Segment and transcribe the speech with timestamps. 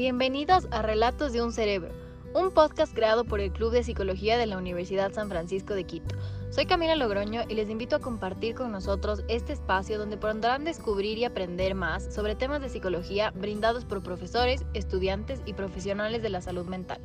[0.00, 1.92] Bienvenidos a Relatos de un Cerebro,
[2.34, 6.14] un podcast creado por el Club de Psicología de la Universidad San Francisco de Quito.
[6.48, 11.18] Soy Camila Logroño y les invito a compartir con nosotros este espacio donde podrán descubrir
[11.18, 16.40] y aprender más sobre temas de psicología brindados por profesores, estudiantes y profesionales de la
[16.40, 17.02] salud mental.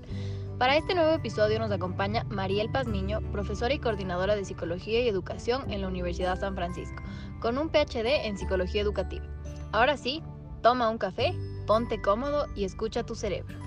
[0.58, 5.70] Para este nuevo episodio nos acompaña Mariel Pazmiño, profesora y coordinadora de Psicología y Educación
[5.70, 7.04] en la Universidad San Francisco,
[7.42, 9.26] con un PhD en Psicología Educativa.
[9.74, 10.24] Ahora sí,
[10.62, 13.65] toma un café, ponte cómodo y escucha tu cerebro.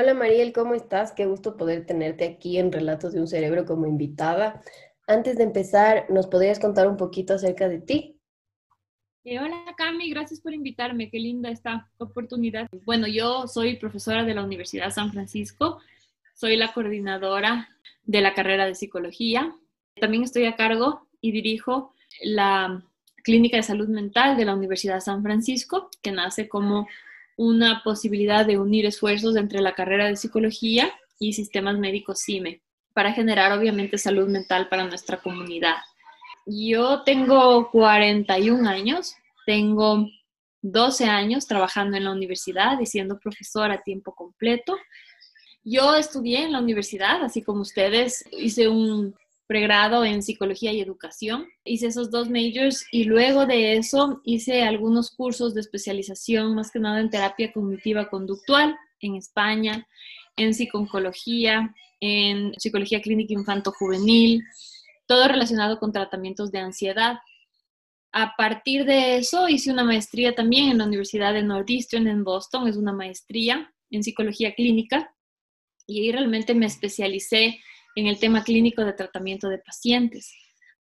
[0.00, 1.12] Hola Mariel, ¿cómo estás?
[1.12, 4.62] Qué gusto poder tenerte aquí en Relatos de un Cerebro como invitada.
[5.06, 8.18] Antes de empezar, ¿nos podrías contar un poquito acerca de ti?
[9.24, 12.66] Eh, hola Cami, gracias por invitarme, qué linda esta oportunidad.
[12.86, 15.82] Bueno, yo soy profesora de la Universidad San Francisco,
[16.32, 17.68] soy la coordinadora
[18.02, 19.54] de la carrera de psicología.
[20.00, 22.82] También estoy a cargo y dirijo la
[23.22, 26.88] Clínica de Salud Mental de la Universidad San Francisco, que nace como
[27.40, 32.60] una posibilidad de unir esfuerzos entre la carrera de psicología y sistemas médicos CIME
[32.92, 35.76] para generar obviamente salud mental para nuestra comunidad.
[36.44, 39.14] Yo tengo 41 años,
[39.46, 40.06] tengo
[40.60, 44.76] 12 años trabajando en la universidad y siendo profesora a tiempo completo.
[45.64, 49.14] Yo estudié en la universidad, así como ustedes, hice un
[49.50, 51.48] pregrado en psicología y educación.
[51.64, 56.78] Hice esos dos majors y luego de eso hice algunos cursos de especialización, más que
[56.78, 59.88] nada en terapia cognitiva conductual en España,
[60.36, 64.44] en psiconcología, en psicología clínica infanto-juvenil,
[65.08, 67.18] todo relacionado con tratamientos de ansiedad.
[68.12, 72.68] A partir de eso hice una maestría también en la Universidad de Northeastern en Boston,
[72.68, 75.12] es una maestría en psicología clínica
[75.88, 77.58] y ahí realmente me especialicé
[78.00, 80.34] en el tema clínico de tratamiento de pacientes.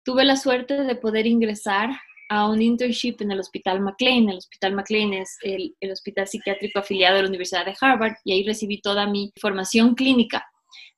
[0.03, 1.89] Tuve la suerte de poder ingresar
[2.29, 4.29] a un internship en el Hospital McLean.
[4.29, 8.43] El Hospital McLean es el, hospital psiquiátrico afiliado a la Universidad de Harvard y ahí
[8.45, 10.45] recibí toda mi formación clínica.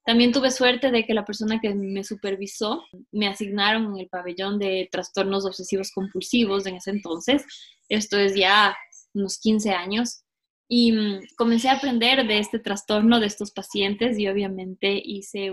[0.06, 4.58] También tuve suerte de que la persona que me supervisó me asignaron en el pabellón
[4.58, 7.46] de trastornos obsesivos compulsivos en ese entonces.
[7.90, 8.76] Esto es ya
[9.14, 10.24] unos 15 años.
[10.68, 15.52] Y mm, comencé a aprender de este trastorno de estos pacientes y obviamente hice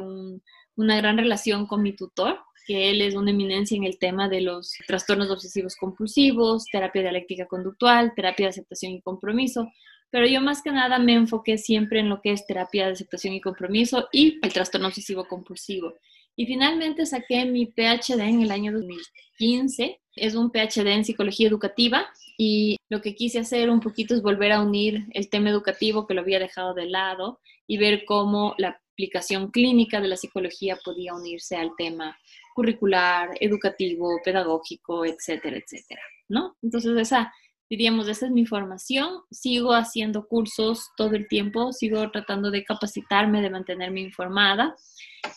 [0.76, 4.41] una gran relación con mi tutor, que él es una eminencia en el tema de
[4.41, 9.69] los trastornos obsesivos compulsivos, terapia dialéctica conductual, terapia de aceptación y compromiso.
[10.10, 13.34] Pero yo más que nada me enfoqué siempre en lo que es terapia de aceptación
[13.34, 15.92] y compromiso y el trastorno obsesivo compulsivo.
[16.36, 20.00] Y finalmente saqué mi PhD en el año 2015.
[20.16, 22.06] Es un PhD en psicología educativa
[22.36, 26.14] y lo que quise hacer un poquito es volver a unir el tema educativo que
[26.14, 31.14] lo había dejado de lado y ver cómo la aplicación clínica de la psicología podía
[31.14, 32.16] unirse al tema
[32.54, 36.56] curricular, educativo, pedagógico, etcétera, etcétera, ¿no?
[36.62, 37.32] Entonces esa
[37.74, 43.42] diríamos, esa es mi formación, sigo haciendo cursos todo el tiempo, sigo tratando de capacitarme,
[43.42, 44.76] de mantenerme informada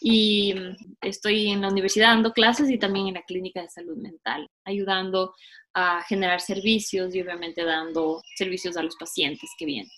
[0.01, 0.53] y
[1.01, 5.33] estoy en la universidad dando clases y también en la clínica de salud mental, ayudando
[5.73, 9.91] a generar servicios y obviamente dando servicios a los pacientes que vienen.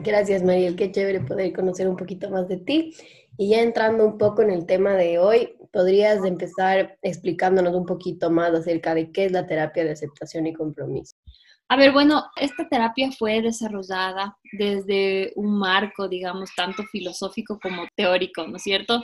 [0.00, 0.74] Gracias, Mariel.
[0.74, 2.94] Qué chévere poder conocer un poquito más de ti.
[3.38, 8.28] Y ya entrando un poco en el tema de hoy, ¿podrías empezar explicándonos un poquito
[8.28, 11.14] más acerca de qué es la terapia de aceptación y compromiso?
[11.68, 18.46] A ver, bueno, esta terapia fue desarrollada desde un marco, digamos, tanto filosófico como teórico,
[18.46, 19.02] ¿no es cierto?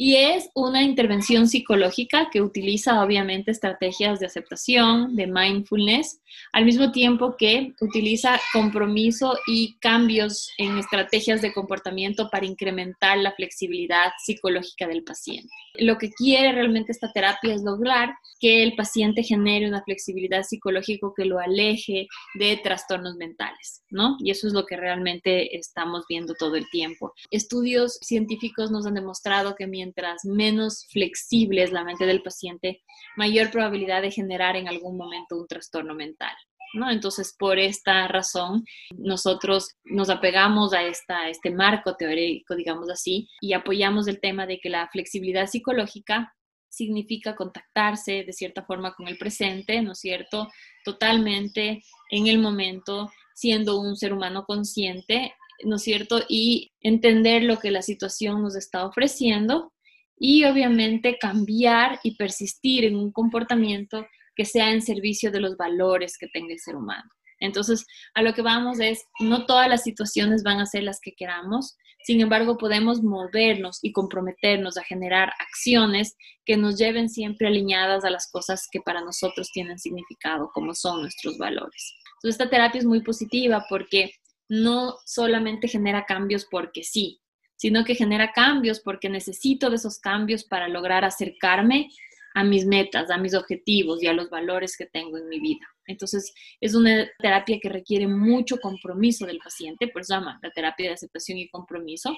[0.00, 6.20] Y es una intervención psicológica que utiliza obviamente estrategias de aceptación, de mindfulness,
[6.52, 13.32] al mismo tiempo que utiliza compromiso y cambios en estrategias de comportamiento para incrementar la
[13.32, 15.52] flexibilidad psicológica del paciente.
[15.74, 21.08] Lo que quiere realmente esta terapia es lograr que el paciente genere una flexibilidad psicológica
[21.16, 24.16] que lo aleje de trastornos mentales, ¿no?
[24.20, 27.14] Y eso es lo que realmente estamos viendo todo el tiempo.
[27.32, 32.82] Estudios científicos nos han demostrado que mientras mientras menos flexible es la mente del paciente,
[33.16, 36.34] mayor probabilidad de generar en algún momento un trastorno mental.
[36.74, 36.90] ¿no?
[36.90, 38.64] Entonces, por esta razón,
[38.98, 44.46] nosotros nos apegamos a, esta, a este marco teórico, digamos así, y apoyamos el tema
[44.46, 46.34] de que la flexibilidad psicológica
[46.68, 50.48] significa contactarse de cierta forma con el presente, ¿no es cierto?
[50.84, 55.32] Totalmente en el momento, siendo un ser humano consciente
[55.64, 56.20] ¿no es cierto?
[56.28, 59.72] Y entender lo que la situación nos está ofreciendo
[60.18, 66.16] y obviamente cambiar y persistir en un comportamiento que sea en servicio de los valores
[66.18, 67.08] que tenga el ser humano.
[67.40, 71.12] Entonces, a lo que vamos es, no todas las situaciones van a ser las que
[71.12, 78.04] queramos, sin embargo, podemos movernos y comprometernos a generar acciones que nos lleven siempre alineadas
[78.04, 81.94] a las cosas que para nosotros tienen significado, como son nuestros valores.
[82.16, 84.12] Entonces, esta terapia es muy positiva porque
[84.48, 87.20] no solamente genera cambios porque sí,
[87.58, 91.90] sino que genera cambios porque necesito de esos cambios para lograr acercarme
[92.34, 95.66] a mis metas, a mis objetivos y a los valores que tengo en mi vida.
[95.86, 100.88] Entonces, es una terapia que requiere mucho compromiso del paciente, por eso llama la terapia
[100.88, 102.16] de aceptación y compromiso.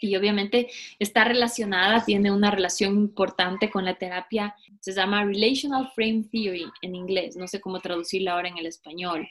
[0.00, 0.68] Y obviamente
[0.98, 6.94] está relacionada, tiene una relación importante con la terapia, se llama Relational Frame Theory en
[6.94, 9.26] inglés, no sé cómo traducirla ahora en el español,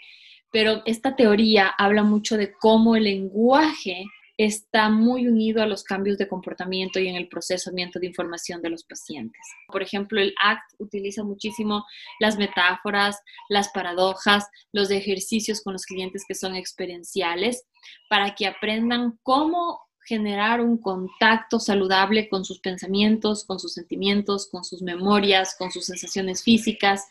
[0.50, 4.06] pero esta teoría habla mucho de cómo el lenguaje
[4.46, 8.72] está muy unido a los cambios de comportamiento y en el procesamiento de información de
[8.72, 9.42] los pacientes.
[9.68, 11.86] Por ejemplo, el ACT utiliza muchísimo
[12.20, 17.66] las metáforas, las paradojas, los ejercicios con los clientes que son experienciales
[18.10, 24.64] para que aprendan cómo generar un contacto saludable con sus pensamientos, con sus sentimientos, con
[24.64, 27.08] sus memorias, con sus sensaciones físicas,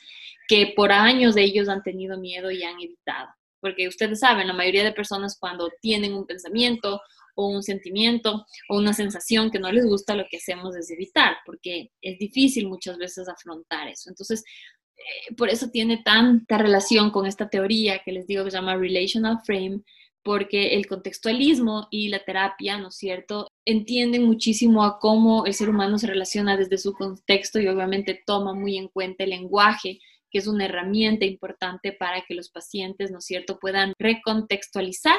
[0.48, 3.28] que por años de ellos han tenido miedo y han evitado
[3.60, 7.00] porque ustedes saben, la mayoría de personas cuando tienen un pensamiento
[7.48, 11.90] un sentimiento o una sensación que no les gusta, lo que hacemos es evitar, porque
[12.00, 14.10] es difícil muchas veces afrontar eso.
[14.10, 14.44] Entonces,
[14.96, 18.76] eh, por eso tiene tanta relación con esta teoría que les digo que se llama
[18.76, 19.82] Relational Frame,
[20.22, 25.70] porque el contextualismo y la terapia, ¿no es cierto?, entienden muchísimo a cómo el ser
[25.70, 29.98] humano se relaciona desde su contexto y obviamente toma muy en cuenta el lenguaje
[30.30, 35.16] que es una herramienta importante para que los pacientes, ¿no es cierto?, puedan recontextualizar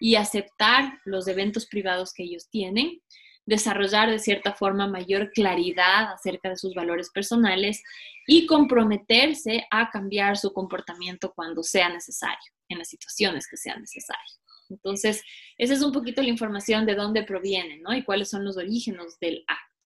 [0.00, 3.00] y aceptar los eventos privados que ellos tienen,
[3.46, 7.82] desarrollar de cierta forma mayor claridad acerca de sus valores personales
[8.26, 14.40] y comprometerse a cambiar su comportamiento cuando sea necesario, en las situaciones que sean necesarias.
[14.68, 15.22] Entonces,
[15.56, 17.94] esa es un poquito la información de dónde proviene, ¿no?
[17.94, 19.77] Y cuáles son los orígenes del acto.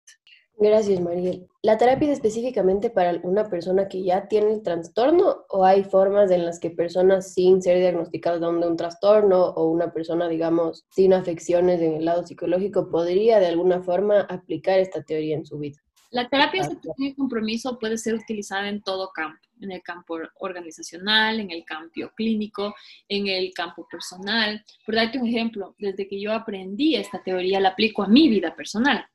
[0.59, 1.49] Gracias, Mariel.
[1.63, 6.31] ¿La terapia es específicamente para una persona que ya tiene el trastorno o hay formas
[6.31, 11.15] en las que personas sin ser diagnosticadas de un trastorno o una persona, digamos, sin
[11.15, 15.79] afecciones en el lado psicológico podría de alguna forma aplicar esta teoría en su vida?
[16.11, 16.69] La terapia
[16.99, 22.11] de compromiso puede ser utilizada en todo campo, en el campo organizacional, en el campo
[22.15, 22.75] clínico,
[23.09, 24.63] en el campo personal.
[24.85, 28.55] Por darte un ejemplo, desde que yo aprendí esta teoría la aplico a mi vida
[28.55, 29.07] personal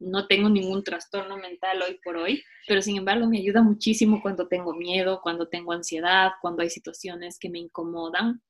[0.00, 4.48] no tengo ningún trastorno mental hoy por hoy, pero sin embargo me ayuda muchísimo cuando
[4.48, 8.42] tengo miedo, cuando tengo ansiedad, cuando hay situaciones que me incomodan,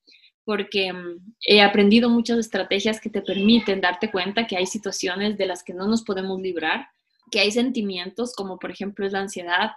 [0.44, 5.46] porque mm, he aprendido muchas estrategias que te permiten darte cuenta que hay situaciones de
[5.46, 6.86] las que no nos podemos librar,
[7.30, 9.72] que hay sentimientos como por ejemplo es la ansiedad,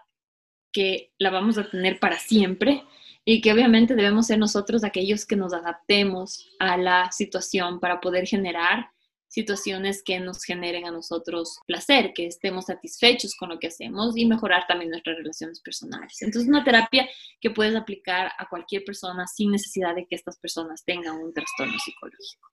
[0.72, 2.84] que la vamos a tener para siempre
[3.26, 8.28] y que obviamente debemos ser nosotros aquellos que nos adaptemos a la situación para poder
[8.28, 8.90] generar
[9.34, 14.28] situaciones que nos generen a nosotros placer, que estemos satisfechos con lo que hacemos y
[14.28, 16.22] mejorar también nuestras relaciones personales.
[16.22, 17.10] Entonces, una terapia
[17.42, 21.74] que puedes aplicar a cualquier persona sin necesidad de que estas personas tengan un trastorno
[21.80, 22.48] psicológico.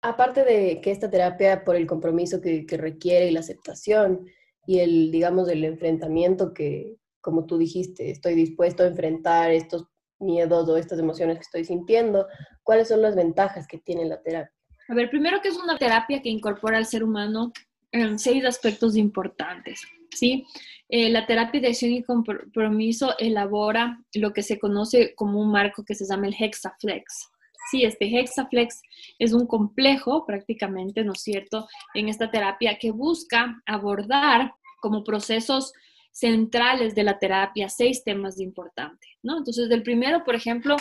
[0.00, 4.26] Aparte de que esta terapia, por el compromiso que, que requiere y la aceptación
[4.66, 9.84] y el, digamos, el enfrentamiento que, como tú dijiste, estoy dispuesto a enfrentar estos
[10.18, 12.26] miedos o estas emociones que estoy sintiendo,
[12.62, 14.61] ¿cuáles son las ventajas que tiene la terapia?
[14.92, 17.50] A ver, primero que es una terapia que incorpora al ser humano
[17.92, 19.80] en seis aspectos importantes,
[20.10, 20.44] ¿sí?
[20.90, 25.82] Eh, la terapia de acción y compromiso elabora lo que se conoce como un marco
[25.82, 27.30] que se llama el Hexaflex.
[27.70, 28.82] Sí, este Hexaflex
[29.18, 35.72] es un complejo prácticamente, ¿no es cierto?, en esta terapia que busca abordar como procesos
[36.12, 39.38] centrales de la terapia, seis temas importantes, ¿no?
[39.38, 40.76] Entonces, el primero, por ejemplo,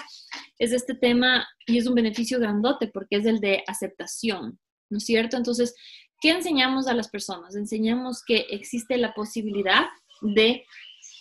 [0.59, 4.59] es este tema y es un beneficio grandote porque es el de aceptación,
[4.89, 5.37] ¿no es cierto?
[5.37, 5.73] Entonces,
[6.19, 7.55] ¿qué enseñamos a las personas?
[7.55, 9.85] Enseñamos que existe la posibilidad
[10.21, 10.65] de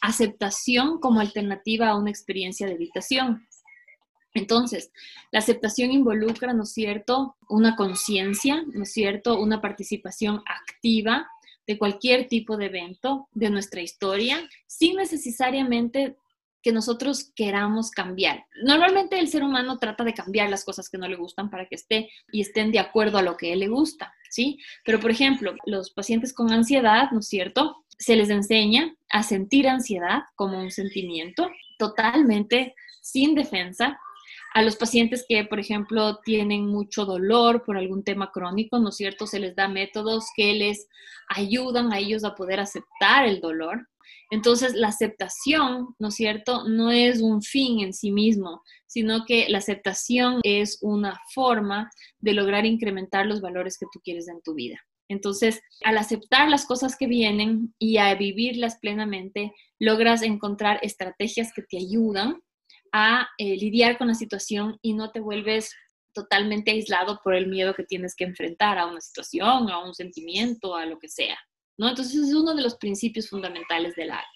[0.02, 3.46] aceptación como alternativa a una experiencia de evitación.
[4.34, 4.92] Entonces,
[5.32, 11.28] la aceptación involucra, ¿no es cierto?, una conciencia, ¿no es cierto?, una participación activa
[11.66, 16.16] de cualquier tipo de evento de nuestra historia, sin necesariamente
[16.62, 18.44] que nosotros queramos cambiar.
[18.62, 21.74] Normalmente el ser humano trata de cambiar las cosas que no le gustan para que
[21.74, 24.58] esté y estén de acuerdo a lo que él le gusta, ¿sí?
[24.84, 27.84] Pero por ejemplo, los pacientes con ansiedad, ¿no es cierto?
[27.98, 33.98] Se les enseña a sentir ansiedad como un sentimiento totalmente sin defensa,
[34.52, 38.96] A los pacientes que, por ejemplo, tienen mucho dolor por algún tema crónico, ¿no es
[38.96, 39.26] cierto?
[39.26, 40.88] Se les da métodos que les
[41.28, 43.88] ayudan a ellos a poder aceptar el dolor.
[44.30, 49.48] Entonces, la aceptación, ¿no es cierto?, no es un fin en sí mismo, sino que
[49.48, 54.54] la aceptación es una forma de lograr incrementar los valores que tú quieres en tu
[54.54, 54.80] vida.
[55.08, 61.62] Entonces, al aceptar las cosas que vienen y a vivirlas plenamente, logras encontrar estrategias que
[61.62, 62.40] te ayudan
[62.92, 65.70] a eh, lidiar con la situación y no te vuelves
[66.12, 70.74] totalmente aislado por el miedo que tienes que enfrentar a una situación, a un sentimiento,
[70.74, 71.38] a lo que sea.
[71.78, 71.88] ¿no?
[71.88, 74.26] Entonces, es uno de los principios fundamentales del arte.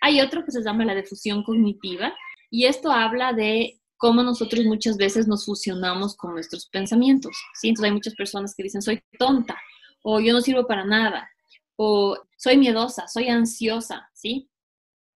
[0.00, 2.14] Hay otro que se llama la difusión cognitiva
[2.50, 7.36] y esto habla de cómo nosotros muchas veces nos fusionamos con nuestros pensamientos.
[7.54, 7.68] ¿sí?
[7.68, 9.58] Entonces hay muchas personas que dicen, soy tonta,
[10.02, 11.28] o yo no sirvo para nada,
[11.76, 14.48] o soy miedosa, soy ansiosa, ¿sí?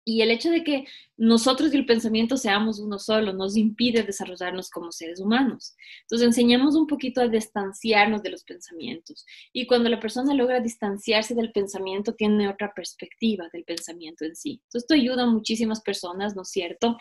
[0.04, 0.84] Y el hecho de que
[1.16, 5.76] nosotros y el pensamiento seamos uno solo nos impide desarrollarnos como seres humanos.
[6.02, 9.24] Entonces enseñamos un poquito a distanciarnos de los pensamientos.
[9.52, 14.60] Y cuando la persona logra distanciarse del pensamiento, tiene otra perspectiva del pensamiento en sí.
[14.64, 16.96] Entonces esto ayuda a muchísimas personas, ¿no es cierto?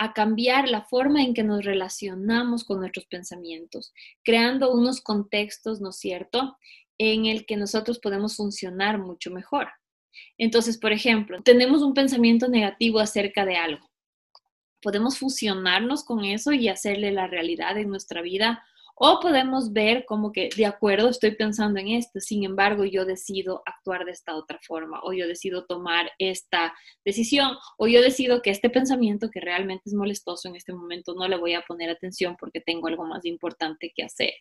[0.00, 3.92] a cambiar la forma en que nos relacionamos con nuestros pensamientos,
[4.22, 6.56] creando unos contextos, ¿no es cierto?,
[6.98, 9.68] en el que nosotros podemos funcionar mucho mejor.
[10.36, 13.90] Entonces, por ejemplo, tenemos un pensamiento negativo acerca de algo.
[14.80, 18.64] Podemos fusionarnos con eso y hacerle la realidad en nuestra vida
[19.00, 23.62] o podemos ver como que, de acuerdo, estoy pensando en esto, sin embargo, yo decido
[23.64, 26.74] actuar de esta otra forma, o yo decido tomar esta
[27.04, 31.28] decisión, o yo decido que este pensamiento que realmente es molestoso en este momento no
[31.28, 34.32] le voy a poner atención porque tengo algo más importante que hacer.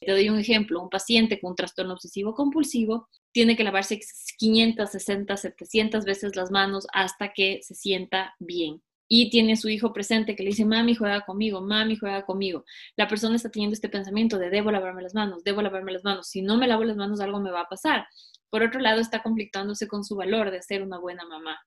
[0.00, 3.98] Te doy un ejemplo, un paciente con un trastorno obsesivo compulsivo tiene que lavarse
[4.38, 9.92] 500, 60, 700 veces las manos hasta que se sienta bien y tiene su hijo
[9.92, 12.64] presente que le dice, mami, juega conmigo, mami, juega conmigo.
[12.96, 16.28] La persona está teniendo este pensamiento de debo lavarme las manos, debo lavarme las manos.
[16.28, 18.06] Si no me lavo las manos, algo me va a pasar.
[18.50, 21.58] Por otro lado, está conflictándose con su valor de ser una buena mamá.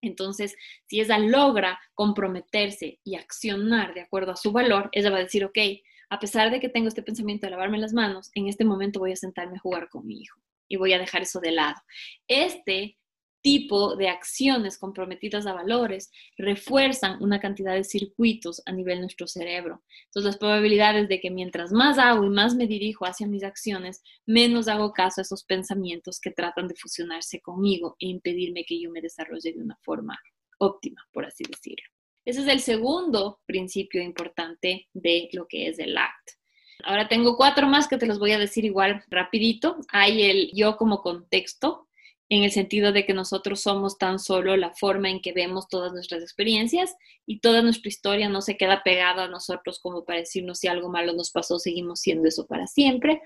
[0.00, 0.54] Entonces,
[0.86, 5.44] si ella logra comprometerse y accionar de acuerdo a su valor, ella va a decir,
[5.44, 5.58] ok,
[6.10, 9.12] a pesar de que tengo este pensamiento de lavarme las manos, en este momento voy
[9.12, 11.80] a sentarme a jugar con mi hijo y voy a dejar eso de lado.
[12.28, 12.97] Este
[13.40, 19.26] tipo de acciones comprometidas a valores refuerzan una cantidad de circuitos a nivel de nuestro
[19.26, 19.82] cerebro.
[20.06, 24.02] Entonces, las probabilidades de que mientras más hago y más me dirijo hacia mis acciones,
[24.26, 28.90] menos hago caso a esos pensamientos que tratan de fusionarse conmigo e impedirme que yo
[28.90, 30.18] me desarrolle de una forma
[30.58, 31.86] óptima, por así decirlo.
[32.24, 36.38] Ese es el segundo principio importante de lo que es el ACT.
[36.84, 39.78] Ahora tengo cuatro más que te los voy a decir igual rapidito.
[39.88, 41.87] Hay el yo como contexto,
[42.28, 45.92] en el sentido de que nosotros somos tan solo la forma en que vemos todas
[45.92, 46.94] nuestras experiencias
[47.26, 50.90] y toda nuestra historia no se queda pegada a nosotros como para decirnos si algo
[50.90, 53.22] malo nos pasó, seguimos siendo eso para siempre,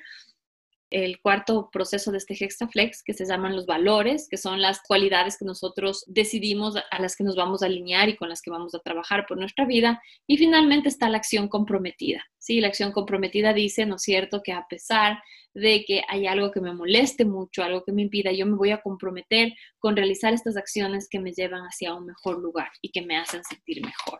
[0.92, 5.38] el cuarto proceso de este Hexaflex, que se llaman los valores, que son las cualidades
[5.38, 8.75] que nosotros decidimos a las que nos vamos a alinear y con las que vamos
[8.75, 10.02] a trabajar por nuestra vida.
[10.26, 12.22] Y finalmente está la acción comprometida.
[12.38, 15.22] Sí, la acción comprometida dice, ¿no es cierto?, que a pesar
[15.54, 18.70] de que hay algo que me moleste mucho, algo que me impida, yo me voy
[18.70, 23.02] a comprometer con realizar estas acciones que me llevan hacia un mejor lugar y que
[23.02, 24.18] me hacen sentir mejor.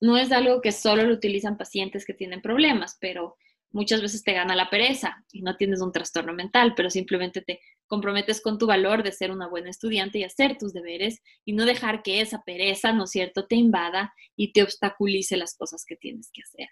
[0.00, 3.36] No es algo que solo lo utilizan pacientes que tienen problemas, pero
[3.72, 7.60] muchas veces te gana la pereza y no tienes un trastorno mental, pero simplemente te
[7.86, 11.64] comprometes con tu valor de ser una buena estudiante y hacer tus deberes y no
[11.64, 15.96] dejar que esa pereza, ¿no es cierto?, te invada y te obstaculice las cosas que
[15.96, 16.68] tienes que hacer.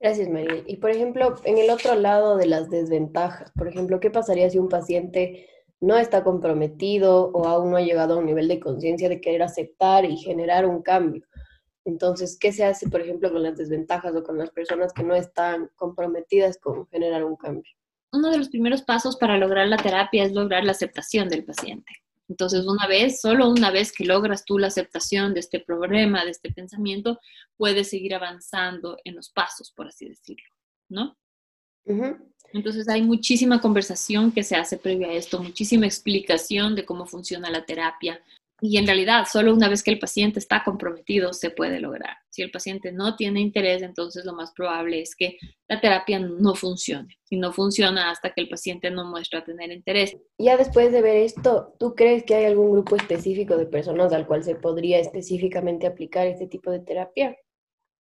[0.00, 0.62] Gracias, María.
[0.66, 4.58] Y por ejemplo, en el otro lado de las desventajas, por ejemplo, ¿qué pasaría si
[4.58, 5.48] un paciente
[5.80, 9.42] no está comprometido o aún no ha llegado a un nivel de conciencia de querer
[9.42, 11.24] aceptar y generar un cambio?
[11.88, 15.14] Entonces, ¿qué se hace, por ejemplo, con las desventajas o con las personas que no
[15.14, 17.72] están comprometidas con generar un cambio?
[18.12, 21.90] Uno de los primeros pasos para lograr la terapia es lograr la aceptación del paciente.
[22.28, 26.32] Entonces, una vez, solo una vez que logras tú la aceptación de este problema, de
[26.32, 27.20] este pensamiento,
[27.56, 30.44] puedes seguir avanzando en los pasos, por así decirlo,
[30.90, 31.16] ¿no?
[32.52, 37.48] Entonces, hay muchísima conversación que se hace previo a esto, muchísima explicación de cómo funciona
[37.48, 38.22] la terapia,
[38.60, 42.16] y en realidad, solo una vez que el paciente está comprometido se puede lograr.
[42.28, 45.38] Si el paciente no tiene interés, entonces lo más probable es que
[45.68, 47.18] la terapia no funcione.
[47.30, 50.16] Y no funciona hasta que el paciente no muestra tener interés.
[50.38, 54.26] Ya después de ver esto, ¿tú crees que hay algún grupo específico de personas al
[54.26, 57.36] cual se podría específicamente aplicar este tipo de terapia?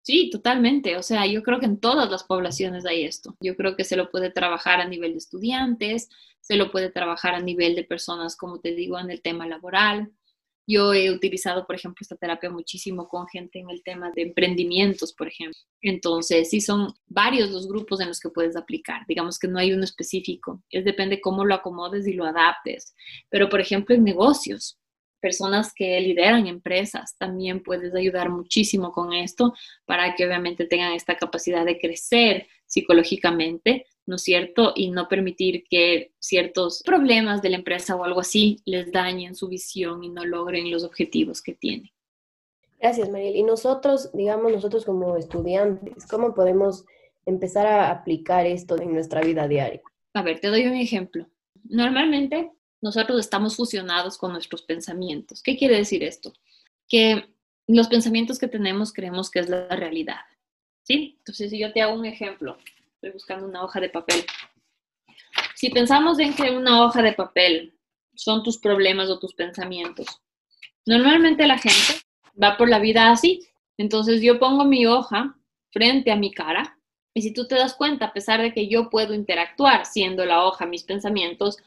[0.01, 0.97] Sí, totalmente.
[0.97, 3.35] O sea, yo creo que en todas las poblaciones hay esto.
[3.41, 6.09] Yo creo que se lo puede trabajar a nivel de estudiantes,
[6.39, 10.11] se lo puede trabajar a nivel de personas, como te digo, en el tema laboral
[10.69, 15.13] Yo he utilizado, por ejemplo, esta terapia muchísimo con gente en el tema de emprendimientos,
[15.13, 15.57] por ejemplo.
[15.81, 19.03] Entonces, sí son varios los grupos en los que puedes aplicar.
[19.07, 20.61] Digamos que no hay uno específico.
[20.69, 22.93] Es depende cómo lo acomodes y lo adaptes.
[23.29, 24.77] Pero, por ejemplo, en negocios,
[25.21, 29.53] personas que lideran empresas, también puedes ayudar muchísimo con esto
[29.85, 34.73] para que obviamente tengan esta capacidad de crecer psicológicamente, ¿no es cierto?
[34.75, 39.47] Y no permitir que ciertos problemas de la empresa o algo así les dañen su
[39.47, 41.91] visión y no logren los objetivos que tienen.
[42.79, 43.35] Gracias, Mariel.
[43.35, 46.85] Y nosotros, digamos, nosotros como estudiantes, ¿cómo podemos
[47.25, 49.81] empezar a aplicar esto en nuestra vida diaria?
[50.13, 51.27] A ver, te doy un ejemplo.
[51.65, 55.43] Normalmente nosotros estamos fusionados con nuestros pensamientos.
[55.43, 56.31] ¿Qué quiere decir esto?
[56.87, 57.25] Que
[57.67, 60.21] los pensamientos que tenemos creemos que es la realidad.
[60.83, 61.15] ¿Sí?
[61.17, 62.57] Entonces, si yo te hago un ejemplo,
[63.11, 64.25] buscando una hoja de papel.
[65.55, 67.77] Si pensamos en que una hoja de papel
[68.15, 70.05] son tus problemas o tus pensamientos,
[70.85, 72.01] normalmente la gente
[72.41, 73.47] va por la vida así.
[73.77, 75.35] Entonces, yo pongo mi hoja
[75.71, 76.77] frente a mi cara
[77.17, 80.45] y si tú te das cuenta, a pesar de que yo puedo interactuar siendo la
[80.45, 81.57] hoja mis pensamientos,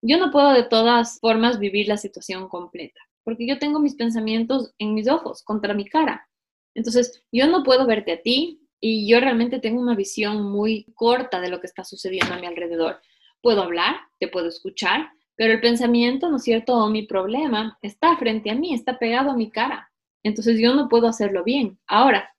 [0.00, 4.72] yo no puedo de todas formas vivir la situación completa, porque yo tengo mis pensamientos
[4.78, 6.26] en mis ojos, contra mi cara.
[6.74, 11.40] Entonces, yo no puedo verte a ti y yo realmente tengo una visión muy corta
[11.40, 13.00] de lo que está sucediendo a mi alrededor.
[13.40, 16.72] Puedo hablar, te puedo escuchar, pero el pensamiento, ¿no es cierto?
[16.74, 19.90] O mi problema está frente a mí, está pegado a mi cara.
[20.22, 21.80] Entonces yo no puedo hacerlo bien.
[21.88, 22.32] Ahora,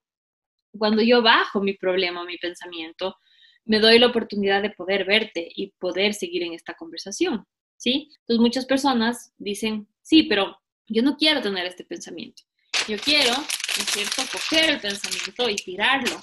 [0.77, 3.18] cuando yo bajo mi problema mi pensamiento,
[3.66, 8.10] me doy la oportunidad de poder verte y poder seguir en esta conversación, ¿sí?
[8.22, 12.44] Entonces muchas personas dicen, sí, pero yo no quiero tener este pensamiento.
[12.88, 16.18] Yo quiero, ¿no es cierto?, coger el pensamiento y tirarlo.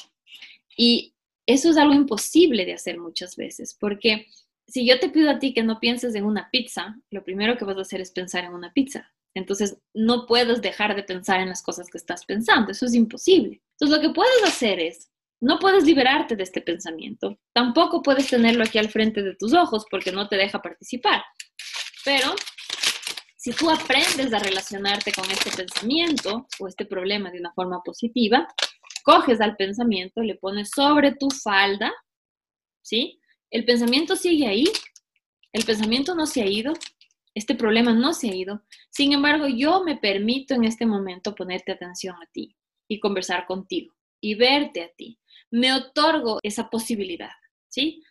[0.76, 1.14] Y
[1.46, 4.26] eso es algo imposible de hacer muchas veces, porque
[4.66, 7.64] si yo te pido a ti que no pienses en una pizza, lo primero que
[7.64, 9.12] vas a hacer es pensar en una pizza.
[9.34, 13.60] Entonces, no puedes dejar de pensar en las cosas que estás pensando, eso es imposible.
[13.72, 17.38] Entonces, lo que puedes hacer es no puedes liberarte de este pensamiento.
[17.52, 21.22] Tampoco puedes tenerlo aquí al frente de tus ojos porque no te deja participar.
[22.04, 22.34] Pero
[23.36, 28.48] si tú aprendes a relacionarte con este pensamiento o este problema de una forma positiva,
[29.04, 31.92] coges al pensamiento, le pones sobre tu falda,
[32.82, 33.20] ¿sí?
[33.50, 34.64] El pensamiento sigue ahí,
[35.52, 36.72] el pensamiento no se ha ido,
[37.34, 38.64] este problema no se ha ido.
[38.90, 42.56] Sin embargo, yo me permito en este momento ponerte atención a ti
[42.88, 47.30] y conversar contigo y verte a ti me otorgo esa posibilidad,
[47.68, 48.02] ¿sí?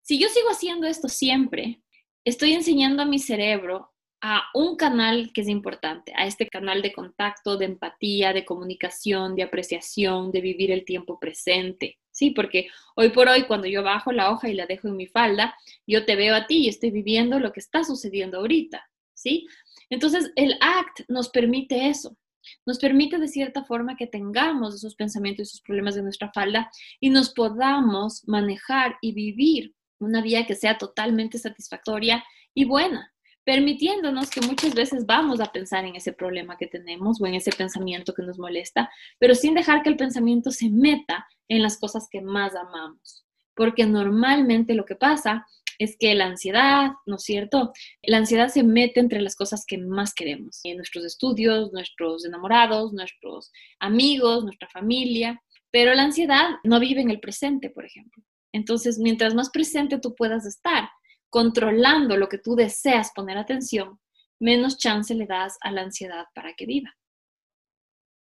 [0.00, 1.82] Si yo sigo haciendo esto siempre,
[2.24, 6.92] estoy enseñando a mi cerebro a un canal que es importante, a este canal de
[6.92, 12.30] contacto, de empatía, de comunicación, de apreciación, de vivir el tiempo presente, ¿sí?
[12.30, 15.54] Porque hoy por hoy, cuando yo bajo la hoja y la dejo en mi falda,
[15.86, 19.46] yo te veo a ti y estoy viviendo lo que está sucediendo ahorita, ¿sí?
[19.90, 22.16] Entonces, el ACT nos permite eso,
[22.64, 26.70] nos permite de cierta forma que tengamos esos pensamientos y esos problemas de nuestra falda
[27.00, 32.24] y nos podamos manejar y vivir una vida que sea totalmente satisfactoria
[32.54, 33.12] y buena,
[33.46, 37.52] permitiéndonos que muchas veces vamos a pensar en ese problema que tenemos o en ese
[37.52, 42.08] pensamiento que nos molesta, pero sin dejar que el pensamiento se meta en las cosas
[42.10, 43.24] que más amamos.
[43.54, 45.46] Porque normalmente lo que pasa
[45.78, 47.72] es que la ansiedad, ¿no es cierto?
[48.02, 52.92] La ansiedad se mete entre las cosas que más queremos, en nuestros estudios, nuestros enamorados,
[52.92, 58.24] nuestros amigos, nuestra familia, pero la ansiedad no vive en el presente, por ejemplo.
[58.52, 60.88] Entonces, mientras más presente tú puedas estar,
[61.30, 64.00] controlando lo que tú deseas poner atención,
[64.38, 66.96] menos chance le das a la ansiedad para que viva.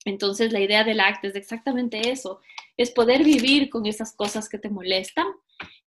[0.05, 2.41] Entonces, la idea del ACT es exactamente eso,
[2.77, 5.27] es poder vivir con esas cosas que te molestan,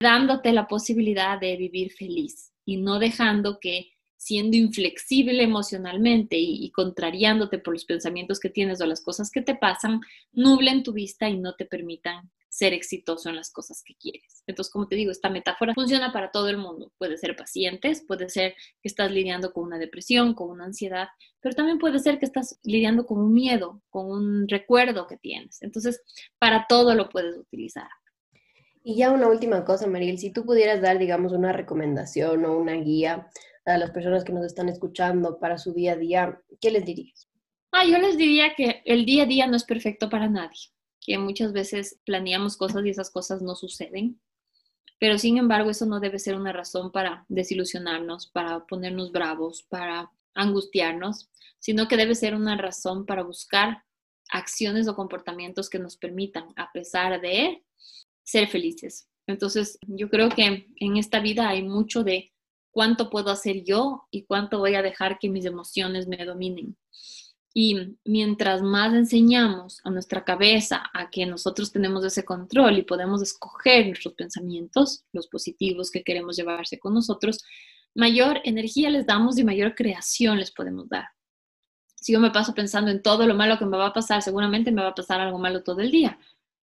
[0.00, 7.58] dándote la posibilidad de vivir feliz y no dejando que siendo inflexible emocionalmente y, contrariándote
[7.58, 11.38] por los pensamientos que tienes o las cosas que te pasan, nublen tu vista y
[11.38, 14.44] no te permitan ser exitoso en las cosas que quieres.
[14.46, 16.92] Entonces, como te digo, esta metáfora funciona para todo el mundo.
[16.98, 21.08] Puede ser pacientes, puede ser que estás lidiando con una depresión, con una ansiedad,
[21.40, 25.62] pero también puede ser que estás lidiando con un miedo, con un recuerdo que tienes.
[25.62, 26.02] Entonces,
[26.38, 27.88] para todo lo puedes utilizar.
[28.84, 32.74] Y ya una última cosa, Mariel, si tú pudieras dar, digamos, una recomendación o una
[32.74, 33.30] guía
[33.64, 37.30] a las personas que nos están escuchando para su día a día, ¿qué les dirías?
[37.70, 40.68] Ah, yo les diría que el día a día no es perfecto para nadie
[41.04, 44.20] que muchas veces planeamos cosas y esas cosas no suceden.
[44.98, 50.12] Pero sin embargo, eso no debe ser una razón para desilusionarnos, para ponernos bravos, para
[50.34, 53.82] angustiarnos, sino que debe ser una razón para buscar
[54.30, 57.64] acciones o comportamientos que nos permitan, a pesar de
[58.22, 59.08] ser felices.
[59.26, 62.32] Entonces, yo creo que en esta vida hay mucho de
[62.70, 66.76] cuánto puedo hacer yo y cuánto voy a dejar que mis emociones me dominen.
[67.54, 73.20] Y mientras más enseñamos a nuestra cabeza a que nosotros tenemos ese control y podemos
[73.22, 77.38] escoger nuestros pensamientos, los positivos que queremos llevarse con nosotros,
[77.94, 81.08] mayor energía les damos y mayor creación les podemos dar.
[81.94, 84.72] Si yo me paso pensando en todo lo malo que me va a pasar, seguramente
[84.72, 86.18] me va a pasar algo malo todo el día,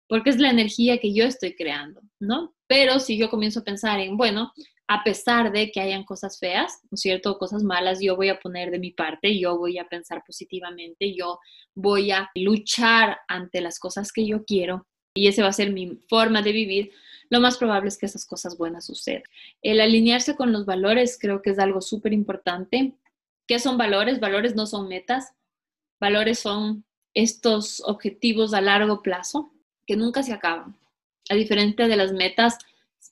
[0.07, 2.55] porque es la energía que yo estoy creando, ¿no?
[2.67, 4.51] Pero si yo comienzo a pensar en, bueno,
[4.91, 7.37] a pesar de que hayan cosas feas, ¿no es cierto?
[7.37, 11.39] Cosas malas, yo voy a poner de mi parte, yo voy a pensar positivamente, yo
[11.75, 15.99] voy a luchar ante las cosas que yo quiero y esa va a ser mi
[16.09, 16.91] forma de vivir.
[17.29, 19.21] Lo más probable es que esas cosas buenas sucedan.
[19.61, 22.95] El alinearse con los valores creo que es algo súper importante.
[23.47, 24.19] ¿Qué son valores?
[24.19, 25.33] Valores no son metas.
[25.99, 29.53] Valores son estos objetivos a largo plazo
[29.85, 30.75] que nunca se acaban.
[31.29, 32.57] A diferencia de las metas,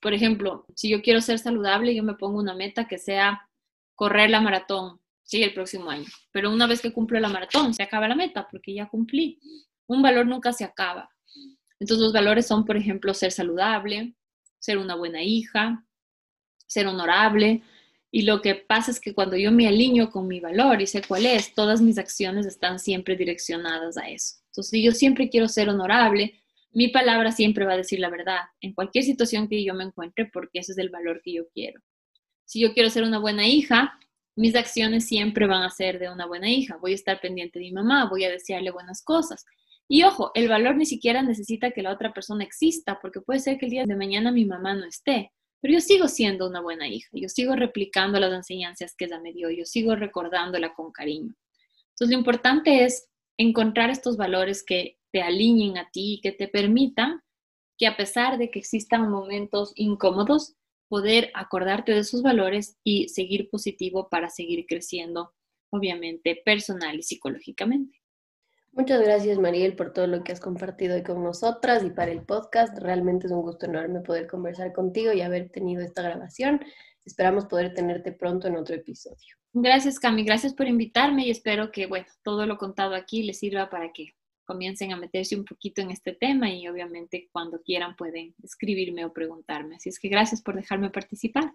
[0.01, 3.49] por ejemplo, si yo quiero ser saludable, yo me pongo una meta que sea
[3.95, 6.05] correr la maratón, sí, el próximo año.
[6.31, 9.39] Pero una vez que cumplo la maratón, se acaba la meta porque ya cumplí.
[9.88, 11.10] Un valor nunca se acaba.
[11.79, 14.15] Entonces los valores son, por ejemplo, ser saludable,
[14.60, 15.86] ser una buena hija,
[16.67, 17.63] ser honorable.
[18.12, 21.01] Y lo que pasa es que cuando yo me alineo con mi valor y sé
[21.01, 24.38] cuál es, todas mis acciones están siempre direccionadas a eso.
[24.47, 26.41] Entonces, si yo siempre quiero ser honorable,
[26.77, 30.29] mi palabra siempre va a decir la verdad en cualquier situación que yo me encuentre
[30.31, 31.81] porque ese es el valor que yo quiero.
[32.45, 33.97] Si yo quiero ser una buena hija,
[34.35, 36.77] mis acciones siempre van a ser de una buena hija.
[36.79, 39.43] Voy a estar pendiente de mi mamá, voy a desearle buenas cosas.
[39.87, 43.57] Y ojo, el valor ni siquiera necesita que la otra persona exista, porque puede ser
[43.57, 46.87] que el día de mañana mi mamá no esté, pero yo sigo siendo una buena
[46.87, 51.33] hija, yo sigo replicando las enseñanzas que ella me dio, yo sigo recordándola con cariño.
[51.95, 56.48] Entonces, lo importante es encontrar estos valores que te alineen a ti y que te
[56.48, 57.22] permitan
[57.78, 60.56] que a pesar de que existan momentos incómodos,
[60.89, 65.34] poder acordarte de esos valores y seguir positivo para seguir creciendo,
[65.70, 68.00] obviamente, personal y psicológicamente.
[68.72, 72.22] Muchas gracias, Mariel, por todo lo que has compartido hoy con nosotras y para el
[72.22, 72.78] podcast.
[72.78, 76.62] Realmente es un gusto enorme poder conversar contigo y haber tenido esta grabación.
[77.04, 79.36] Esperamos poder tenerte pronto en otro episodio.
[79.54, 80.24] Gracias, Cami.
[80.24, 84.13] Gracias por invitarme y espero que, bueno, todo lo contado aquí les sirva para que
[84.47, 89.13] comiencen a meterse un poquito en este tema y obviamente cuando quieran pueden escribirme o
[89.13, 89.75] preguntarme.
[89.75, 91.53] Así es que gracias por dejarme participar.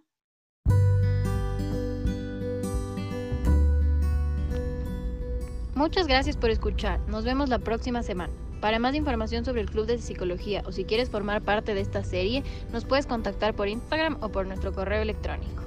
[5.74, 7.00] Muchas gracias por escuchar.
[7.08, 8.32] Nos vemos la próxima semana.
[8.60, 12.04] Para más información sobre el Club de Psicología o si quieres formar parte de esta
[12.04, 15.64] serie, nos puedes contactar por Instagram o por nuestro correo electrónico.